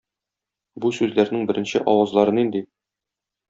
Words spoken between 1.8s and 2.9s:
авазлары нинди?